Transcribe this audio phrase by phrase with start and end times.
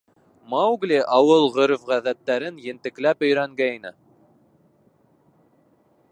[0.51, 3.95] Маугли ауыл ғөрөф-ғәҙәттәрен ентекләп өйрәнгәйне.